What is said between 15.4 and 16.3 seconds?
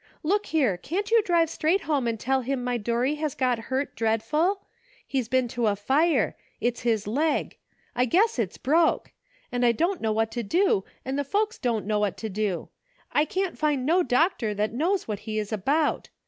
about.